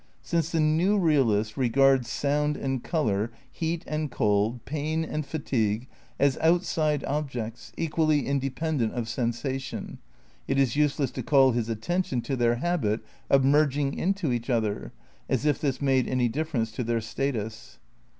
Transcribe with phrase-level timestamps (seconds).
[0.23, 5.85] Since the new realist regards sound and colour, heat and cold, pain and fatigue
[6.19, 9.99] as outside objects, equally independent of sensation,
[10.47, 14.49] it is useless to call his attention ^ to their habit of merging into each
[14.49, 14.91] other,
[15.29, 17.77] as if this made any difference to their status.